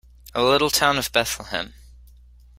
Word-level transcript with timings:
O 0.33 0.43
little 0.49 0.71
town 0.71 0.97
of 0.97 1.11
Bethlehem. 1.11 1.75